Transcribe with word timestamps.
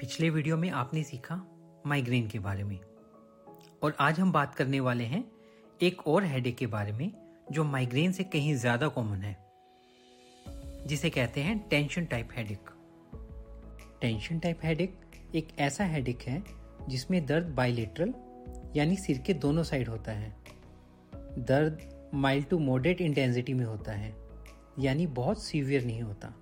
पिछले 0.00 0.28
वीडियो 0.30 0.56
में 0.56 0.68
आपने 0.70 1.02
सीखा 1.02 1.34
माइग्रेन 1.86 2.26
के 2.28 2.38
बारे 2.38 2.64
में। 2.64 2.78
और 3.82 3.96
आज 4.00 4.18
हम 4.20 4.32
बात 4.32 4.54
करने 4.54 4.80
वाले 4.80 5.04
हैं 5.04 5.24
एक 5.80 6.06
और 6.08 6.24
हेडेक 6.24 6.56
के 6.56 6.66
बारे 6.66 6.92
में, 6.92 7.10
जो 7.52 7.64
माइग्रेन 7.64 8.12
से 8.12 8.24
कहीं 8.24 8.54
ज़्यादा 8.54 8.88
कॉमन 8.88 9.22
है, 9.22 9.36
जिसे 10.86 11.10
कहते 11.10 11.40
हैं 11.40 11.58
tension 11.68 12.04
type 12.04 12.28
headache 12.32 12.70
tension 14.00 14.38
type 14.38 14.60
headache 14.64 15.00
एक 15.34 15.48
ऐसा 15.58 15.84
हेडेक 15.84 16.22
है, 16.22 16.42
जिसमें 16.88 17.24
दर्द 17.26 17.46
बाइलेटरल 17.56 18.12
यानी 18.76 18.96
सिर 18.96 19.18
के 19.18 19.34
दोनों 19.36 19.62
साइड 19.62 19.88
होता 19.88 20.12
है। 20.12 20.30
दर्द 21.40 21.80
माइल्ड 22.14 22.48
टू 22.48 22.58
मॉडरेट 22.58 23.00
इंटेंसिटी 23.00 23.54
में 23.54 23.64
होता 23.64 23.92
है, 23.92 24.14
यानी 24.78 25.06
बहुत 25.08 25.42
सीवियर 25.44 25.84
नहीं 25.84 26.02
होता। 26.02 26.32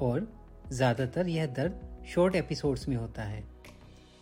और 0.00 0.28
ज़्यादातर 0.72 1.28
यह 1.28 1.46
दर्द 1.46 1.86
शॉर्ट 2.10 2.34
एपिसोड्स 2.36 2.88
में 2.88 2.96
होता 2.96 3.22
है। 3.22 3.42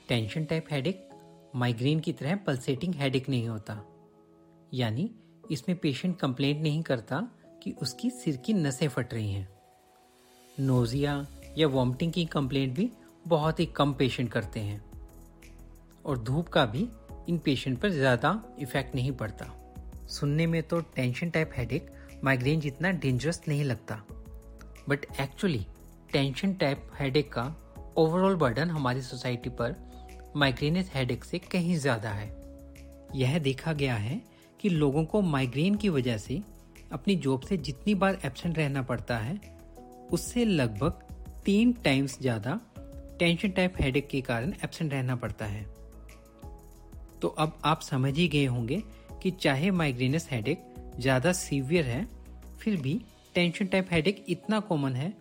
टेंशन 0.08 0.44
टाइप 0.44 0.66
हेडेक 0.70 1.08
माइग्रेन 1.56 2.00
की 2.00 2.12
तरह 2.12 2.36
पल्सेटिंग 2.36 2.94
हेडेक 2.94 3.28
नहीं 3.28 3.48
होता। 3.48 3.74
यानी 4.74 5.10
इसमें 5.50 5.76
पेशेंट 5.78 6.18
कंप्लेंट 6.18 6.60
नहीं 6.62 6.82
करता 6.82 7.20
कि 7.62 7.70
उसकी 7.82 8.10
सिर 8.10 8.36
की 8.36 8.52
नसें 8.52 8.88
फट 8.88 9.14
रही 9.14 9.32
हैं। 9.32 9.48
नोजिया 10.58 11.14
या 11.58 11.66
वॉमिटिंग 11.66 12.12
की 12.12 12.24
कंप्लेंट 12.26 12.74
भी 12.74 12.90
बहुत 13.26 13.60
ही 13.60 13.66
कम 13.66 13.92
पेशेंट 13.92 14.30
करते 14.32 14.60
हैं। 14.60 14.82
और 16.04 16.18
धूप 16.18 16.48
का 16.48 16.64
भी 16.66 16.86
इन 17.28 17.38
पेशेंट 17.38 17.78
पर 17.80 17.90
ज़्यादा 17.90 18.42
इफ़ेक्ट 18.58 18.94
नहीं 18.94 19.12
पड़ता। 19.12 19.46
सुनने 20.08 20.46
में 20.46 20.62
तो 20.62 20.80
टेंशन 20.96 21.30
टाइप 21.30 21.50
हेडेक 21.56 21.90
माइग्रेन 22.24 22.60
जितना 22.60 22.90
डेंजरस 22.90 23.42
नहीं 23.48 23.64
लगता। 23.64 24.02
But 24.88 25.06
actually 25.20 25.64
tension 26.12 26.54
type 26.54 26.90
headache 27.00 27.32
का 27.32 27.44
ओवरऑल 27.98 28.34
बर्डन 28.36 28.70
हमारी 28.70 29.00
सोसाइटी 29.02 29.50
पर 29.50 29.74
माइग्रेनिस 30.36 30.90
हेडेक 30.94 31.24
से 31.24 31.38
कहीं 31.38 31.76
ज़्यादा 31.76 32.10
है। 32.10 32.26
यह 33.14 33.38
देखा 33.38 33.72
गया 33.72 33.94
है 33.94 34.20
कि 34.60 34.68
लोगों 34.68 35.04
को 35.04 35.20
माइग्रेन 35.22 35.74
की 35.74 35.88
वजह 35.88 36.18
से 36.18 36.40
अपनी 36.92 37.16
जॉब 37.16 37.40
से 37.40 37.56
जितनी 37.56 37.94
बार 37.94 38.18
एबसेंट 38.24 38.58
रहना 38.58 38.82
पड़ता 38.82 39.16
है, 39.18 39.40
उससे 40.12 40.44
लगभग 40.44 41.02
तीन 41.44 41.72
टाइम्स 41.84 42.18
ज़्यादा 42.20 42.58
टेंशन 43.18 43.50
टाइप 43.50 43.80
हेडेक 43.80 44.08
के 44.08 44.20
कारण 44.20 44.52
एबसेंट 44.64 44.92
रहना 44.92 45.16
पड़ता 45.16 45.46
है। 45.46 45.66
तो 47.22 47.28
अब 47.28 47.58
आप 47.64 47.80
समझ 47.80 48.16
ही 48.16 48.28
गए 48.28 48.44
होंगे 48.46 48.82
कि 49.22 49.30
चाहे 49.30 49.70
माइग्रेनस 49.72 50.28
हेडेक 50.30 50.64
ज़्यादा 50.98 51.32
सीवियर 51.34 51.84
है, 51.84 52.06
फिर 52.60 52.80
भी 52.80 53.00
टेंशन 53.34 53.66
टाइप 53.66 53.88
हेडेक 53.92 54.24
इतना 54.28 54.60
कॉमन 54.60 54.92
है 54.92 55.16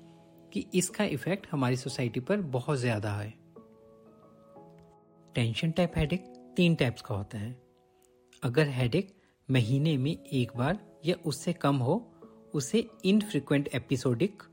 कि 0.57 0.65
इसका 0.73 1.03
इफ़ेक्ट 1.05 1.47
हमारी 1.51 1.75
सोसाइटी 1.75 2.19
पर 2.19 2.41
बहुत 2.51 2.77
ज़्यादा 2.79 3.11
है। 3.11 3.29
टेंशन 5.35 5.71
टाइप 5.71 5.97
हेडेक 5.97 6.23
तीन 6.57 6.75
टाइप्स 6.75 7.01
का 7.01 7.15
होता 7.15 7.37
है। 7.37 7.51
अगर 8.43 8.67
हेडेक 8.67 9.13
महीने 9.49 9.95
में 9.97 10.11
एक 10.11 10.55
बार 10.57 10.79
या 11.05 11.15
उससे 11.25 11.53
कम 11.55 11.75
हो, 11.77 11.95
उसे 12.53 12.85
इनफ्रीक्वेंट 13.05 13.67
एपिसोडिक 13.67 14.43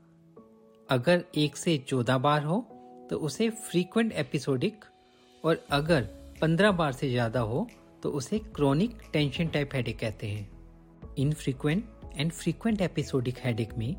अगर 0.89 1.23
एक 1.37 1.57
से 1.57 1.77
चौदह 1.87 2.17
बार 2.17 2.43
हो 2.43 2.59
तो 3.09 3.17
उसे 3.19 3.49
फ्रीक्वेंट 3.49 4.11
एपिसोडिक 4.15 4.85
और 5.43 5.65
अगर 5.71 6.01
पंद्रह 6.41 6.71
बार 6.73 6.91
से 6.91 7.09
ज़्यादा 7.09 7.39
हो 7.39 7.67
तो 8.03 8.11
उसे 8.11 8.39
क्रोनिक 8.55 9.01
टेंशन 9.13 9.47
टाइप 9.47 9.75
हेडेक 9.75 9.99
कहते 9.99 10.27
हैं। 10.27 11.15
Infrequent 11.17 11.83
and 12.15 12.31
frequent 12.31 12.81
episodic 12.81 13.45
headache 13.45 13.77
में 13.77 13.93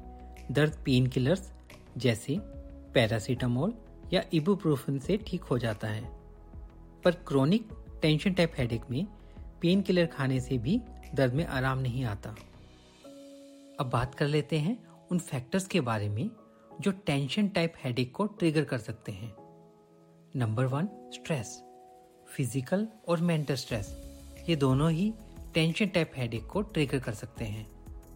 दर्द 0.52 0.82
पेन 0.84 1.06
किलर्स 1.06 1.50
जैसे 1.96 2.36
पैरासीटामोल 2.94 3.74
या 4.12 4.22
इबुप्रोफेन 4.32 4.98
से 4.98 5.16
ठीक 5.26 5.42
हो 5.42 5.58
जाता 5.58 5.88
है। 5.88 6.04
पर 7.04 7.14
क्रोनिक 7.26 7.68
टेंशन 8.02 8.32
टाइप 8.32 8.52
हेडेक 8.58 8.90
में 8.90 9.06
पेन 9.62 9.82
किलर 9.82 10.06
खाने 10.06 10.40
से 10.40 10.58
भी 10.58 10.80
दर्द 11.14 11.34
में 11.34 11.44
आराम 11.46 11.78
नहीं 11.78 12.04
आता। 12.04 12.34
अब 13.80 13.90
बात 13.90 14.14
कर 14.14 14.26
लेते 14.26 14.58
हैं 14.58 14.76
उन 15.10 15.18
फैक्टर्स 15.18 15.66
के 15.66 15.80
बारे 15.80 16.08
में 16.08 16.30
जो 16.80 16.90
टेंशन 17.06 17.48
टाइप 17.48 17.74
हेडेक 17.84 18.12
को 18.12 18.26
ट्रिगर 18.28 18.64
कर 18.64 18.78
सकते 18.78 19.12
हैं। 19.12 19.34
नंबर 20.36 20.64
वन 20.64 20.88
स्ट्रेस 21.14 21.60
फ़िज़िकल 22.28 22.86
और 23.08 23.20
मेंटल 23.20 23.54
स्ट्रेस 23.54 23.94
ये 24.48 24.56
दोनों 24.56 24.90
ही 24.90 25.12
टेंशन 25.54 25.86
टाइप 25.86 26.12
हेडेक 26.16 26.46
को 26.46 26.62
ट्रिगर 26.62 26.98
कर 26.98 27.12
सकते 27.12 27.44
हैं। 27.44 27.66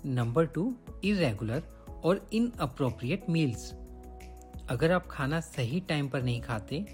नंबर 0.06 0.46
टू 0.46 0.72
इरेगुलर 1.04 1.62
और 2.04 2.28
इन 2.32 2.50
अप्रोप्रिएट 2.60 3.28
मील्स 3.30 3.70
अगर 4.70 4.92
आप 4.92 5.06
खाना 5.10 5.40
सही 5.40 5.80
टाइम 5.80 6.08
पर 6.08 6.22
नहीं 6.22 6.40
खाते, 6.40 6.84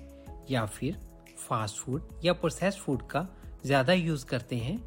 या 0.51 0.65
फिर 0.67 0.99
फास्ट 1.39 1.77
फ़ूड 1.77 2.09
या 2.25 2.33
प्रोसेस्ड 2.33 2.79
फ़ूड 2.79 3.07
का 3.07 3.27
ज़्यादा 3.67 3.93
यूज़ 3.93 4.25
करते 4.27 4.57
हैं 4.57 4.79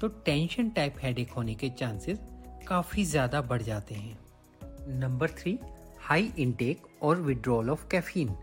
तो 0.00 0.08
टेंशन 0.24 0.70
टाइप 0.70 0.96
हेडेक 1.02 1.30
होने 1.30 1.54
के 1.54 1.68
चांसेस 1.70 2.18
काफ़ी 2.68 3.04
ज़्यादा 3.04 3.40
बढ़ 3.42 3.62
जाते 3.62 3.94
हैं. 3.94 4.18
नंबर 5.00 5.30
थ्री 5.30 5.58
हाई 6.00 6.32
इनटेक 6.38 6.86
और 7.02 7.20
विड्रॉल 7.20 7.70
ऑफ़ 7.70 7.86
कैफीन 7.88 8.34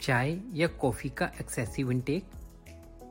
चाय 0.00 0.38
या 0.54 0.66
कॉफ़ी 0.80 1.10
का 1.10 1.30
एक्सेसिव 1.40 1.90
इनटेक 1.92 2.24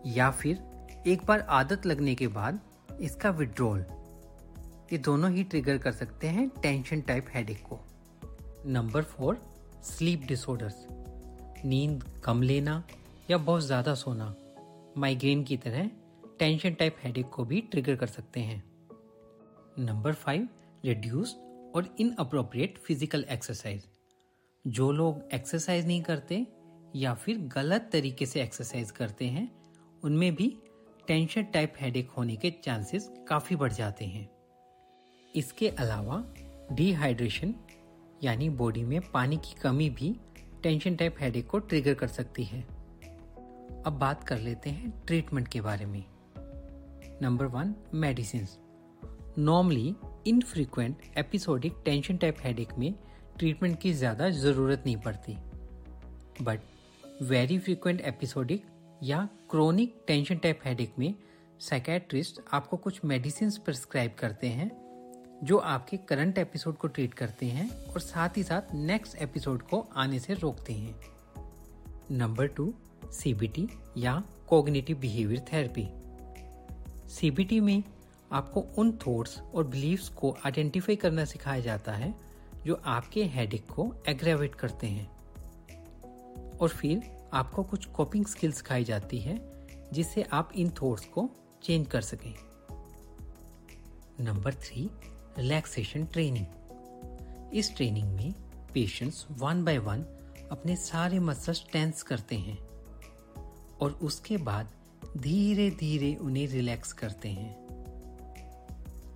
या 0.07 0.29
फिर 0.31 1.03
एक 1.07 1.25
बार 1.25 1.39
आदत 1.51 1.85
लगने 1.85 2.15
के 2.15 2.27
बाद 2.29 2.59
इसका 3.01 3.29
विड्रॉल 3.31 3.85
ये 4.93 4.97
दोनों 4.97 5.31
ही 5.31 5.43
ट्रिगर 5.43 5.77
कर 5.77 5.91
सकते 5.91 6.27
हैं 6.27 6.47
टेंशन 6.61 7.01
टाइप 7.01 7.25
हेडेक 7.33 7.61
को। 7.63 7.79
नंबर 8.65 9.03
फोर 9.03 9.41
स्लीप 9.83 10.25
डिसऑर्डर्स 10.27 10.85
नींद 11.65 12.03
कम 12.23 12.41
लेना 12.41 12.83
या 13.31 13.37
बहुत 13.37 13.63
ज़्यादा 13.63 13.93
सोना। 13.93 14.33
माइग्रेन 14.97 15.43
की 15.43 15.57
तरह 15.57 15.89
टेंशन 16.39 16.73
टाइप 16.73 16.97
हेडेक 17.03 17.29
को 17.29 17.45
भी 17.45 17.61
ट्रिगर 17.61 17.95
कर 17.95 18.07
सकते 18.07 18.39
हैं। 18.39 18.63
नंबर 19.79 20.13
फाइव 20.13 20.47
रिड्यूस्ड 20.85 21.73
और 21.75 21.95
इन 21.99 22.13
अप्रोप्रिएट 22.19 22.77
फ़िज़िकल 22.77 23.25
एक्सरसाइज 23.29 23.87
जो 24.65 24.91
लोग 24.91 25.29
एक्सरसाइज 25.33 25.87
नहीं 25.87 26.01
करते 26.03 26.45
या 26.95 27.13
फिर 27.15 27.37
गलत 27.55 27.89
तरीके 27.93 28.25
से 28.25 28.41
एक्सरसाइज 28.41 28.91
करते 28.91 29.25
हैं, 29.25 29.49
उनमें 30.03 30.35
भी 30.35 30.55
टेंशन 31.07 31.43
टाइप 31.43 31.73
हेडेक 31.79 32.09
होने 32.09 32.35
के 32.35 32.51
चांसेस 32.63 33.09
काफ़ी 33.29 33.55
बढ़ 33.55 33.73
जाते 33.73 34.05
हैं। 34.05 34.34
इसके 35.35 35.69
अलावा 35.69 36.23
डिहाइड्रेशन 36.71 37.53
यानी 38.23 38.49
बॉडी 38.51 38.83
में 38.83 38.99
पानी 39.11 39.37
की 39.37 39.55
कमी 39.61 39.89
भी 39.89 40.15
टेंशन 40.63 40.95
टाइप 40.95 41.15
हेडेक 41.19 41.47
को 41.47 41.59
ट्रिगर 41.59 41.93
कर 41.93 42.07
सकती 42.07 42.43
है। 42.43 42.61
अब 43.85 43.97
बात 43.99 44.23
कर 44.23 44.39
लेते 44.39 44.69
हैं 44.69 44.93
ट्रीटमेंट 45.07 45.47
के 45.47 45.61
बारे 45.61 45.85
में। 45.85 46.03
Number 47.21 47.45
one 47.45 47.73
medicine 47.93 48.47
normally 49.37 49.95
infrequent 50.27 51.01
episodic 51.17 51.81
tension 51.85 52.17
type 52.17 52.37
headache 52.43 52.73
में 52.77 52.93
ट्रीटमेंट 53.37 53.79
की 53.81 53.91
ज़्यादा 53.93 54.29
ज़रूरत 54.29 54.83
नहीं 54.85 54.97
पड़ती। 54.97 55.37
बट 56.41 56.59
वेरी 57.23 57.57
फ्रीक्वेंट 57.59 58.01
एपिसोडिक 58.03 58.65
या 59.03 59.27
क्रोनिक 59.49 59.95
टेंशन 60.07 60.37
टाइप 60.37 60.59
हेडेक 60.65 60.93
में 60.99 61.13
साइकेट्रिस्ट 61.59 62.41
आपको 62.53 62.77
कुछ 62.77 63.03
मेडिसिन 63.05 63.51
प्रिस्क्राइब 63.65 64.15
करते 64.19 64.47
हैं 64.49 64.69
जो 65.45 65.57
आपके 65.57 65.97
करंट 65.97 66.37
एपिसोड 66.37 66.77
को 66.77 66.87
ट्रीट 66.87 67.13
करते 67.13 67.45
हैं 67.45 67.85
और 67.85 67.99
साथ 67.99 68.29
ही 68.37 68.43
साथ 68.43 68.73
नेक्स्ट 68.73 69.15
एपिसोड 69.15 69.61
को 69.61 69.87
आने 69.95 70.19
से 70.19 70.33
रोकते 70.33 70.73
हैं। 70.73 70.95
नंबर 72.11 72.47
टू 72.47 72.73
सीबीटी 73.11 73.67
या 73.97 74.23
कोग्निटिव 74.47 74.97
बिहेवियर 74.97 75.45
थेरेपी। 75.53 75.87
सीबीटी 77.09 77.59
में 77.59 77.83
आपको 78.31 78.59
उन 78.59 78.91
थॉट्स 78.91 79.39
और 79.39 79.67
बिलीव्स 79.67 80.09
को 80.09 80.37
आइडेंटिफाई 80.45 80.95
करना 80.95 81.25
सिखाया 81.25 81.59
जाता 81.59 81.91
है 81.91 82.13
जो 82.65 82.81
आपके 82.85 83.25
हेडिक 83.25 83.71
को 83.71 83.95
एग्रेवेट 84.07 84.55
करते 84.55 84.87
हैं। 84.87 85.07
और 86.57 86.69
फिर 86.69 87.01
आपको 87.33 87.63
कुछ 87.63 87.85
कॉपिंग 87.85 88.25
स्किल्स 88.25 88.57
सिखाई 88.57 88.83
जाती 88.83 89.19
है 89.19 89.39
जिससे 89.93 90.23
आप 90.23 90.51
इन 90.55 90.69
थॉट्स 90.69 91.05
को 91.05 91.29
चेंज 91.63 91.87
कर 91.87 92.01
सकें। 92.01 92.35
नंबर 94.19 94.53
थ्री 94.53 94.89
रिलैक्सेशन 95.37 96.05
ट्रेनिंग 96.05 96.45
इस 97.53 97.75
ट्रेनिंग 97.75 98.13
में 98.13 98.33
पेशेंट्स 98.73 99.27
वन 99.31 99.63
बाय 99.63 99.77
वन 99.77 100.01
अपने 100.51 100.75
सारे 100.75 101.19
मसल्स 101.19 101.65
टेंस 101.71 102.03
करते 102.03 102.35
हैं 102.35 102.57
और 103.81 103.99
उसके 104.01 104.37
बाद 104.37 104.71
धीरे 105.17 105.69
धीरे 105.71 106.15
उन्हें 106.15 106.47
रिलैक्स 106.47 106.93
करते 106.93 107.29
हैं। 107.29 107.65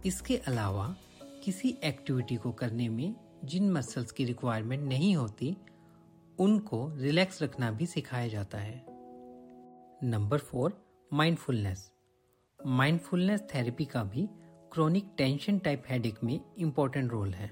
इसके 0.06 0.38
अलावा 0.38 0.96
किसी 1.44 1.78
एक्टिविटी 1.84 2.36
को 2.36 2.52
करने 2.52 2.90
में 2.90 3.16
जिन 3.46 3.72
मसल्स 3.72 4.12
की 4.12 4.26
रिक्वायरमेंट 4.26 4.84
नहीं 4.84 5.16
होती, 5.16 5.58
उनको 6.40 6.92
रिलैक्स 6.96 7.42
रखना 7.44 7.72
भी 7.72 7.86
सिखाया 7.86 8.28
जाता 8.28 8.58
है। 8.58 8.86
Number 10.04 10.38
four 10.38 10.86
mindfulness 11.14 11.92
mindfulness 12.66 13.42
therapy 13.56 13.86
का 13.86 14.04
भी 14.04 14.30
क्रोनिक 14.72 15.06
टेंशन 15.18 15.58
टाइप 15.58 15.84
हेडेक 15.90 16.24
में 16.24 16.40
इम्पोर्टेंट 16.58 17.12
रोल 17.12 17.34
है। 17.34 17.52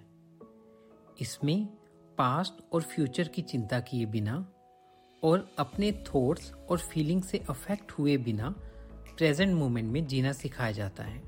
इसमें 1.21 1.65
पास्ट 2.17 2.53
और 2.73 2.81
फ्यूचर 2.81 3.27
की 3.27 3.41
चिंता 3.41 3.79
किए 3.79 4.05
बिना 4.05 4.35
और 5.23 5.49
अपने 5.59 5.91
थॉट्स 5.91 6.51
और 6.69 6.79
फीलिंग 6.79 7.23
से 7.23 7.37
अफेक्ट 7.49 7.91
हुए 7.91 8.17
बिना 8.17 8.49
प्रेजेंट 9.17 9.55
मोमेंट 9.55 9.91
में 9.91 10.05
जीना 10.07 10.31
सिखाया 10.31 10.71
जाता 10.71 11.03
है। 11.03 11.19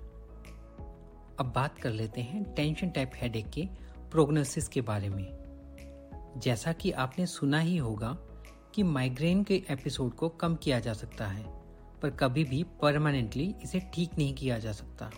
अब 1.39 1.51
बात 1.55 1.79
कर 1.79 1.91
लेते 1.91 2.21
हैं 2.21 2.43
टेंशन 2.53 2.89
टाइप 2.89 3.11
हेडेक 3.15 3.49
के 3.49 3.67
प्रोग्नोसिस 4.11 4.67
के 4.67 4.81
बारे 4.81 5.09
में। 5.09 5.27
जैसा 6.37 6.73
कि 6.73 6.91
आपने 6.91 7.25
सुना 7.25 7.59
ही 7.59 7.77
होगा 7.77 8.17
कि 8.75 8.83
माइग्रेन 8.83 9.43
के 9.43 9.63
एपिसोड 9.69 10.13
को 10.13 10.29
कम 10.29 10.55
किया 10.55 10.79
जा 10.79 10.93
सकता 10.93 11.27
है, 11.27 11.43
पर 12.01 12.09
कभी 12.09 12.43
भी 12.43 12.63
परमानेंटली 12.81 13.55
इसे 13.63 13.79
ठीक 13.93 14.17
नहीं 14.17 14.33
किया 14.33 14.59
जा 14.59 14.71
सकता। 14.71 15.11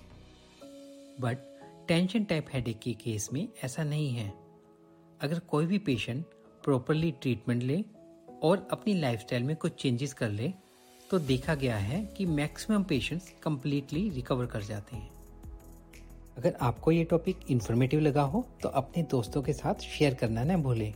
बट 1.21 1.37
टेंशन 1.87 2.23
टाइप 2.23 2.47
हेडेक 2.53 2.79
के 2.79 2.93
केस 2.93 3.29
में 3.33 3.47
ऐसा 3.63 3.83
नहीं 3.83 4.09
है। 4.09 4.27
अगर 5.21 5.39
कोई 5.39 5.65
भी 5.65 5.77
पेशेंट 5.77 6.25
प्रॉपरली 6.63 7.11
ट्रीटमेंट 7.11 7.63
ले 7.63 7.83
और 8.43 8.67
अपनी 8.71 8.93
लाइफस्टाइल 8.93 9.43
में 9.43 9.55
कुछ 9.55 9.81
चेंजेस 9.81 10.13
कर 10.13 10.29
ले 10.29 10.53
तो 11.09 11.19
देखा 11.19 11.55
गया 11.55 11.77
है 11.77 12.03
कि 12.17 12.25
मैक्सिमम 12.25 12.83
पेशेंट्स 12.83 13.31
कंप्लीटली 13.43 14.09
रिकवर 14.09 14.45
कर 14.45 14.63
जाते 14.63 14.95
हैं। 14.95 15.09
अगर 16.37 16.55
आपको 16.61 16.91
ये 16.91 17.03
टॉपिक 17.03 17.39
इन्फॉर्मेटिव 17.49 17.99
लगा 17.99 18.21
हो 18.23 18.45
तो 18.63 18.69
अपने 18.69 19.03
दोस्तों 19.03 19.41
के 19.41 19.53
साथ 19.53 19.81
शेयर 19.87 20.13
करना 20.13 20.43
ना 20.43 20.57
भूलें। 20.57 20.93